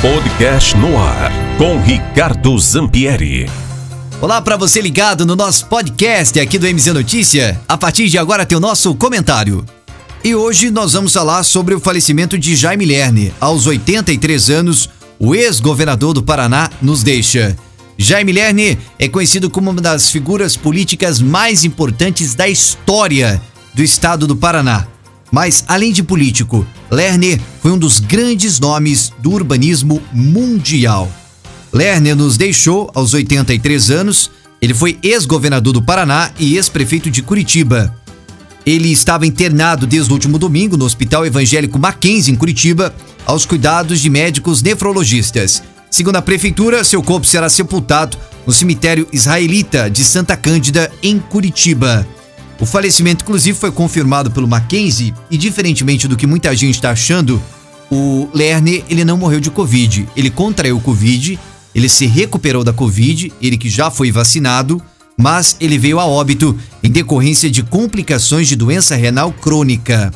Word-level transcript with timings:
Podcast 0.00 0.76
no 0.76 0.96
ar 0.96 1.32
com 1.58 1.80
Ricardo 1.80 2.56
Zampieri. 2.56 3.50
Olá 4.20 4.40
para 4.40 4.56
você 4.56 4.80
ligado 4.80 5.26
no 5.26 5.34
nosso 5.34 5.66
podcast 5.66 6.38
aqui 6.38 6.56
do 6.56 6.72
MZ 6.72 6.86
Notícia. 6.94 7.60
A 7.66 7.76
partir 7.76 8.08
de 8.08 8.16
agora 8.16 8.46
tem 8.46 8.56
o 8.56 8.60
nosso 8.60 8.94
comentário. 8.94 9.66
E 10.22 10.36
hoje 10.36 10.70
nós 10.70 10.92
vamos 10.92 11.12
falar 11.12 11.42
sobre 11.42 11.74
o 11.74 11.80
falecimento 11.80 12.38
de 12.38 12.54
Jaime 12.54 12.84
Lerner. 12.84 13.32
Aos 13.40 13.66
83 13.66 14.50
anos, 14.50 14.88
o 15.18 15.34
ex-governador 15.34 16.14
do 16.14 16.22
Paraná 16.22 16.70
nos 16.80 17.02
deixa. 17.02 17.56
Jaime 17.96 18.30
Lerner 18.30 18.78
é 19.00 19.08
conhecido 19.08 19.50
como 19.50 19.72
uma 19.72 19.80
das 19.80 20.10
figuras 20.10 20.56
políticas 20.56 21.20
mais 21.20 21.64
importantes 21.64 22.36
da 22.36 22.48
história 22.48 23.42
do 23.74 23.82
estado 23.82 24.28
do 24.28 24.36
Paraná. 24.36 24.86
Mas, 25.30 25.64
além 25.68 25.92
de 25.92 26.02
político, 26.02 26.66
Lerner 26.90 27.40
foi 27.60 27.70
um 27.70 27.78
dos 27.78 28.00
grandes 28.00 28.58
nomes 28.58 29.12
do 29.18 29.30
urbanismo 29.30 30.02
mundial. 30.12 31.10
Lerner 31.72 32.16
nos 32.16 32.36
deixou 32.36 32.90
aos 32.94 33.12
83 33.12 33.90
anos. 33.90 34.30
Ele 34.60 34.74
foi 34.74 34.98
ex-governador 35.02 35.72
do 35.72 35.82
Paraná 35.82 36.30
e 36.38 36.56
ex-prefeito 36.56 37.10
de 37.10 37.22
Curitiba. 37.22 37.94
Ele 38.64 38.90
estava 38.90 39.26
internado 39.26 39.86
desde 39.86 40.10
o 40.10 40.14
último 40.14 40.38
domingo 40.38 40.76
no 40.76 40.84
Hospital 40.84 41.24
Evangélico 41.24 41.78
Mackenzie, 41.78 42.32
em 42.32 42.36
Curitiba, 42.36 42.94
aos 43.24 43.46
cuidados 43.46 44.00
de 44.00 44.10
médicos 44.10 44.62
nefrologistas. 44.62 45.62
Segundo 45.90 46.16
a 46.16 46.22
prefeitura, 46.22 46.84
seu 46.84 47.02
corpo 47.02 47.26
será 47.26 47.48
sepultado 47.48 48.18
no 48.46 48.52
cemitério 48.52 49.06
israelita 49.12 49.90
de 49.90 50.04
Santa 50.04 50.36
Cândida, 50.36 50.90
em 51.02 51.18
Curitiba. 51.18 52.06
O 52.60 52.66
falecimento, 52.66 53.24
inclusive, 53.24 53.56
foi 53.56 53.70
confirmado 53.70 54.30
pelo 54.30 54.48
Mackenzie 54.48 55.14
e, 55.30 55.36
diferentemente 55.36 56.08
do 56.08 56.16
que 56.16 56.26
muita 56.26 56.54
gente 56.56 56.74
está 56.74 56.90
achando, 56.90 57.40
o 57.90 58.28
Lerner 58.34 58.84
ele 58.88 59.04
não 59.04 59.16
morreu 59.16 59.40
de 59.40 59.50
Covid. 59.50 60.08
Ele 60.16 60.30
contraiu 60.30 60.80
Covid, 60.80 61.38
ele 61.74 61.88
se 61.88 62.06
recuperou 62.06 62.64
da 62.64 62.72
Covid, 62.72 63.32
ele 63.40 63.56
que 63.56 63.70
já 63.70 63.90
foi 63.90 64.10
vacinado, 64.10 64.82
mas 65.16 65.56
ele 65.60 65.78
veio 65.78 66.00
a 66.00 66.06
óbito 66.06 66.58
em 66.82 66.90
decorrência 66.90 67.50
de 67.50 67.62
complicações 67.62 68.48
de 68.48 68.56
doença 68.56 68.96
renal 68.96 69.32
crônica. 69.32 70.12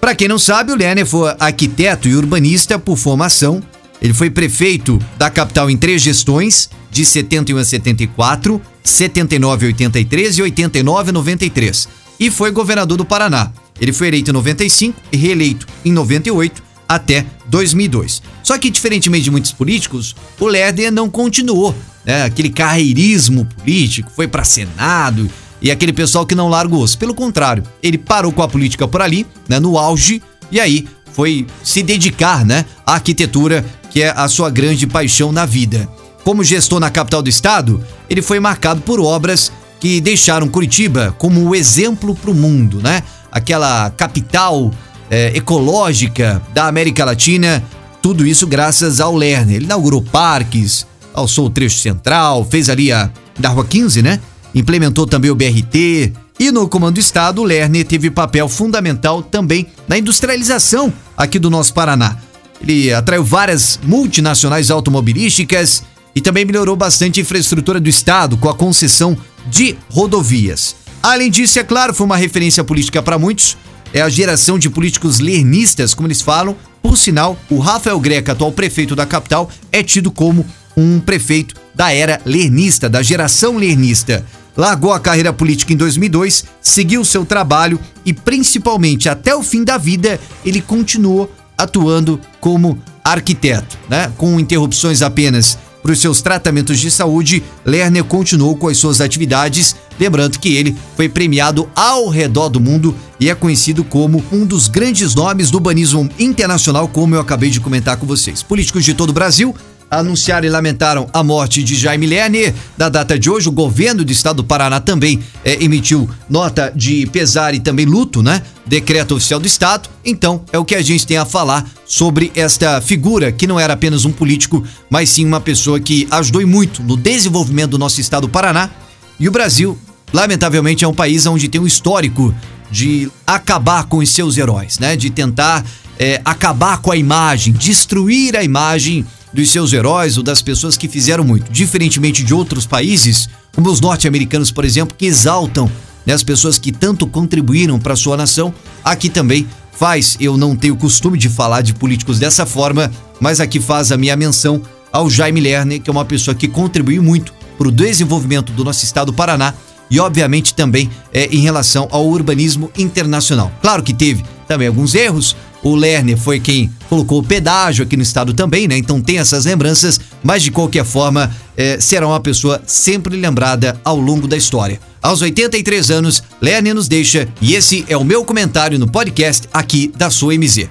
Para 0.00 0.14
quem 0.14 0.28
não 0.28 0.38
sabe, 0.38 0.72
o 0.72 0.76
Lerner 0.76 1.06
foi 1.06 1.34
arquiteto 1.38 2.08
e 2.08 2.16
urbanista 2.16 2.78
por 2.78 2.96
formação. 2.96 3.62
Ele 4.00 4.14
foi 4.14 4.30
prefeito 4.30 4.98
da 5.18 5.28
capital 5.28 5.68
em 5.68 5.76
três 5.76 6.00
gestões, 6.00 6.70
de 6.90 7.04
71 7.04 7.58
a 7.58 7.64
74, 7.64 8.60
79 8.82 9.66
a 9.66 9.68
83 9.68 10.38
e 10.38 10.42
89 10.42 11.10
a 11.10 11.12
93. 11.12 11.88
E 12.18 12.30
foi 12.30 12.50
governador 12.50 12.98
do 12.98 13.04
Paraná. 13.04 13.50
Ele 13.80 13.92
foi 13.92 14.08
eleito 14.08 14.30
em 14.30 14.34
95 14.34 15.00
e 15.10 15.16
reeleito 15.16 15.66
em 15.84 15.92
98 15.92 16.62
até 16.88 17.24
2002. 17.46 18.22
Só 18.42 18.58
que, 18.58 18.68
diferentemente 18.68 19.24
de 19.24 19.30
muitos 19.30 19.52
políticos, 19.52 20.14
o 20.38 20.46
Lerner 20.46 20.92
não 20.92 21.08
continuou 21.08 21.74
né, 22.04 22.24
aquele 22.24 22.50
carreirismo 22.50 23.46
político, 23.46 24.10
foi 24.10 24.26
para 24.26 24.44
Senado 24.44 25.30
e 25.62 25.70
aquele 25.70 25.92
pessoal 25.92 26.26
que 26.26 26.34
não 26.34 26.48
larga 26.48 26.74
o 26.74 26.80
osso. 26.80 26.98
Pelo 26.98 27.14
contrário, 27.14 27.62
ele 27.82 27.96
parou 27.96 28.32
com 28.32 28.42
a 28.42 28.48
política 28.48 28.88
por 28.88 29.00
ali, 29.00 29.26
né, 29.48 29.60
no 29.60 29.78
auge, 29.78 30.22
e 30.50 30.58
aí 30.58 30.86
foi 31.12 31.46
se 31.62 31.82
dedicar 31.82 32.44
né, 32.44 32.64
à 32.86 32.94
arquitetura, 32.94 33.64
que 33.90 34.02
é 34.02 34.10
a 34.10 34.28
sua 34.28 34.50
grande 34.50 34.86
paixão 34.86 35.32
na 35.32 35.46
vida. 35.46 35.88
Como 36.30 36.44
gestor 36.44 36.78
na 36.78 36.90
capital 36.90 37.22
do 37.22 37.28
estado, 37.28 37.84
ele 38.08 38.22
foi 38.22 38.38
marcado 38.38 38.80
por 38.82 39.00
obras 39.00 39.50
que 39.80 40.00
deixaram 40.00 40.46
Curitiba 40.46 41.12
como 41.18 41.44
o 41.44 41.56
exemplo 41.56 42.14
para 42.14 42.30
o 42.30 42.34
mundo, 42.34 42.80
né? 42.80 43.02
Aquela 43.32 43.90
capital 43.90 44.70
é, 45.10 45.36
ecológica 45.36 46.40
da 46.54 46.68
América 46.68 47.04
Latina, 47.04 47.64
tudo 48.00 48.24
isso 48.24 48.46
graças 48.46 49.00
ao 49.00 49.16
Lerner. 49.16 49.56
Ele 49.56 49.64
inaugurou 49.64 50.00
parques, 50.02 50.86
alçou 51.12 51.46
o 51.46 51.50
trecho 51.50 51.80
central, 51.80 52.46
fez 52.48 52.68
ali 52.68 52.92
a 52.92 53.10
da 53.36 53.48
Rua 53.48 53.64
15, 53.64 54.00
né? 54.00 54.20
Implementou 54.54 55.08
também 55.08 55.32
o 55.32 55.34
BRT. 55.34 56.12
E 56.38 56.52
no 56.52 56.68
comando 56.68 56.94
do 56.94 57.00
estado, 57.00 57.42
o 57.42 57.44
Lerner 57.44 57.84
teve 57.84 58.08
papel 58.08 58.48
fundamental 58.48 59.20
também 59.20 59.66
na 59.88 59.98
industrialização 59.98 60.92
aqui 61.16 61.40
do 61.40 61.50
nosso 61.50 61.74
Paraná. 61.74 62.18
Ele 62.62 62.94
atraiu 62.94 63.24
várias 63.24 63.80
multinacionais 63.82 64.70
automobilísticas 64.70 65.82
e 66.14 66.20
também 66.20 66.44
melhorou 66.44 66.76
bastante 66.76 67.20
a 67.20 67.22
infraestrutura 67.22 67.80
do 67.80 67.88
estado 67.88 68.36
com 68.36 68.48
a 68.48 68.54
concessão 68.54 69.16
de 69.46 69.76
rodovias. 69.88 70.76
Além 71.02 71.30
disso, 71.30 71.58
é 71.58 71.64
claro, 71.64 71.94
foi 71.94 72.06
uma 72.06 72.16
referência 72.16 72.62
política 72.62 73.02
para 73.02 73.18
muitos. 73.18 73.56
É 73.92 74.02
a 74.02 74.08
geração 74.08 74.58
de 74.58 74.68
políticos 74.68 75.18
lernistas, 75.18 75.94
como 75.94 76.06
eles 76.06 76.20
falam. 76.20 76.56
Por 76.82 76.96
sinal, 76.96 77.38
o 77.50 77.58
Rafael 77.58 77.98
Greca, 77.98 78.32
atual 78.32 78.52
prefeito 78.52 78.94
da 78.94 79.06
capital, 79.06 79.50
é 79.72 79.82
tido 79.82 80.10
como 80.10 80.46
um 80.76 81.00
prefeito 81.00 81.54
da 81.74 81.92
era 81.92 82.20
lernista, 82.24 82.88
da 82.88 83.02
geração 83.02 83.56
lernista. 83.56 84.24
Largou 84.56 84.92
a 84.92 85.00
carreira 85.00 85.32
política 85.32 85.72
em 85.72 85.76
2002, 85.76 86.44
seguiu 86.60 87.04
seu 87.04 87.24
trabalho 87.24 87.80
e, 88.04 88.12
principalmente 88.12 89.08
até 89.08 89.34
o 89.34 89.42
fim 89.42 89.64
da 89.64 89.78
vida, 89.78 90.20
ele 90.44 90.60
continuou 90.60 91.32
atuando 91.56 92.20
como 92.40 92.78
arquiteto, 93.04 93.78
né? 93.88 94.12
Com 94.16 94.38
interrupções 94.38 95.02
apenas 95.02 95.58
para 95.82 95.92
os 95.92 96.00
seus 96.00 96.20
tratamentos 96.20 96.78
de 96.78 96.90
saúde, 96.90 97.42
Lerner 97.64 98.04
continuou 98.04 98.56
com 98.56 98.68
as 98.68 98.76
suas 98.76 99.00
atividades, 99.00 99.74
lembrando 99.98 100.38
que 100.38 100.54
ele 100.54 100.76
foi 100.96 101.08
premiado 101.08 101.68
ao 101.74 102.08
redor 102.08 102.48
do 102.48 102.60
mundo 102.60 102.94
e 103.18 103.28
é 103.28 103.34
conhecido 103.34 103.84
como 103.84 104.24
um 104.32 104.44
dos 104.46 104.68
grandes 104.68 105.14
nomes 105.14 105.50
do 105.50 105.56
urbanismo 105.56 106.08
internacional, 106.18 106.88
como 106.88 107.14
eu 107.14 107.20
acabei 107.20 107.50
de 107.50 107.60
comentar 107.60 107.96
com 107.96 108.06
vocês. 108.06 108.42
Políticos 108.42 108.84
de 108.84 108.94
todo 108.94 109.10
o 109.10 109.14
Brasil 109.14 109.54
anunciaram 109.90 110.46
e 110.46 110.50
lamentaram 110.50 111.08
a 111.12 111.22
morte 111.22 111.62
de 111.62 111.74
Jaime 111.74 112.06
Lerner. 112.06 112.54
Da 112.76 112.88
data 112.88 113.18
de 113.18 113.28
hoje, 113.28 113.48
o 113.48 113.52
governo 113.52 114.04
do 114.04 114.12
estado 114.12 114.36
do 114.36 114.44
Paraná 114.44 114.78
também 114.80 115.20
é, 115.44 115.62
emitiu 115.62 116.08
nota 116.28 116.72
de 116.74 117.06
pesar 117.06 117.54
e 117.54 117.60
também 117.60 117.84
luto, 117.84 118.22
né? 118.22 118.42
Decreto 118.64 119.16
oficial 119.16 119.40
do 119.40 119.46
estado. 119.46 119.88
Então, 120.04 120.42
é 120.52 120.58
o 120.58 120.64
que 120.64 120.76
a 120.76 120.82
gente 120.82 121.06
tem 121.06 121.16
a 121.16 121.24
falar 121.24 121.68
sobre 121.84 122.30
esta 122.36 122.80
figura 122.80 123.32
que 123.32 123.46
não 123.46 123.58
era 123.58 123.72
apenas 123.72 124.04
um 124.04 124.12
político, 124.12 124.62
mas 124.88 125.10
sim 125.10 125.26
uma 125.26 125.40
pessoa 125.40 125.80
que 125.80 126.06
ajudou 126.10 126.46
muito 126.46 126.82
no 126.82 126.96
desenvolvimento 126.96 127.72
do 127.72 127.78
nosso 127.78 128.00
estado 128.00 128.22
do 128.22 128.28
Paraná. 128.28 128.70
E 129.18 129.28
o 129.28 129.32
Brasil, 129.32 129.76
lamentavelmente, 130.12 130.84
é 130.84 130.88
um 130.88 130.94
país 130.94 131.26
onde 131.26 131.48
tem 131.48 131.60
um 131.60 131.66
histórico 131.66 132.32
de 132.70 133.10
acabar 133.26 133.84
com 133.84 133.98
os 133.98 134.10
seus 134.10 134.38
heróis, 134.38 134.78
né? 134.78 134.94
De 134.94 135.10
tentar 135.10 135.64
é, 135.98 136.20
acabar 136.24 136.78
com 136.78 136.92
a 136.92 136.96
imagem, 136.96 137.52
destruir 137.52 138.36
a 138.36 138.44
imagem 138.44 139.04
dos 139.32 139.50
seus 139.50 139.72
heróis 139.72 140.16
ou 140.16 140.22
das 140.22 140.42
pessoas 140.42 140.76
que 140.76 140.88
fizeram 140.88 141.24
muito. 141.24 141.50
Diferentemente 141.50 142.24
de 142.24 142.34
outros 142.34 142.66
países, 142.66 143.28
como 143.54 143.70
os 143.70 143.80
norte-americanos, 143.80 144.50
por 144.50 144.64
exemplo, 144.64 144.96
que 144.96 145.06
exaltam 145.06 145.70
né, 146.04 146.12
as 146.12 146.22
pessoas 146.22 146.58
que 146.58 146.72
tanto 146.72 147.06
contribuíram 147.06 147.78
para 147.78 147.96
sua 147.96 148.16
nação, 148.16 148.52
aqui 148.84 149.08
também 149.08 149.46
faz. 149.72 150.16
Eu 150.20 150.36
não 150.36 150.56
tenho 150.56 150.76
costume 150.76 151.16
de 151.16 151.28
falar 151.28 151.62
de 151.62 151.74
políticos 151.74 152.18
dessa 152.18 152.44
forma, 152.44 152.90
mas 153.20 153.40
aqui 153.40 153.60
faz 153.60 153.92
a 153.92 153.96
minha 153.96 154.16
menção 154.16 154.62
ao 154.92 155.08
Jaime 155.08 155.40
Lerner, 155.40 155.80
que 155.80 155.88
é 155.88 155.92
uma 155.92 156.04
pessoa 156.04 156.34
que 156.34 156.48
contribuiu 156.48 157.02
muito 157.02 157.32
para 157.56 157.68
o 157.68 157.72
desenvolvimento 157.72 158.52
do 158.52 158.64
nosso 158.64 158.84
estado 158.84 159.06
do 159.06 159.12
Paraná 159.12 159.54
e, 159.90 159.98
obviamente, 159.98 160.54
também 160.54 160.90
é, 161.12 161.26
em 161.26 161.40
relação 161.40 161.88
ao 161.90 162.06
urbanismo 162.06 162.70
internacional. 162.76 163.50
Claro 163.60 163.82
que 163.82 163.92
teve 163.92 164.24
também 164.46 164.68
alguns 164.68 164.94
erros, 164.94 165.36
o 165.62 165.74
Lerner 165.74 166.16
foi 166.16 166.40
quem 166.40 166.70
colocou 166.88 167.20
o 167.20 167.22
pedágio 167.22 167.84
aqui 167.84 167.96
no 167.96 168.02
estado 168.02 168.32
também, 168.32 168.66
né? 168.66 168.76
Então 168.76 169.00
tem 169.00 169.18
essas 169.18 169.44
lembranças, 169.44 170.00
mas 170.22 170.42
de 170.42 170.50
qualquer 170.50 170.84
forma, 170.84 171.30
é, 171.56 171.78
será 171.80 172.06
uma 172.06 172.20
pessoa 172.20 172.60
sempre 172.66 173.16
lembrada 173.16 173.80
ao 173.84 173.96
longo 173.96 174.26
da 174.26 174.36
história. 174.36 174.80
Aos 175.02 175.22
83 175.22 175.90
anos, 175.90 176.22
Lerner 176.40 176.74
nos 176.74 176.88
deixa 176.88 177.28
e 177.40 177.54
esse 177.54 177.84
é 177.88 177.96
o 177.96 178.04
meu 178.04 178.24
comentário 178.24 178.78
no 178.78 178.90
podcast 178.90 179.48
aqui 179.52 179.92
da 179.96 180.10
sua 180.10 180.36
MZ. 180.36 180.68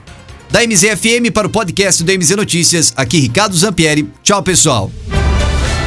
Da 0.51 0.65
MZFM 0.65 1.31
para 1.33 1.47
o 1.47 1.49
podcast 1.49 2.03
do 2.03 2.11
MZ 2.11 2.31
Notícias, 2.35 2.93
aqui 2.95 3.19
Ricardo 3.19 3.55
Zampieri. 3.55 4.09
Tchau, 4.23 4.41
pessoal. 4.41 4.91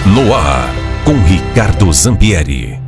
No 0.06 0.34
ar, 0.34 0.72
com 1.04 1.20
Ricardo 1.24 1.92
Zampieri. 1.92 2.81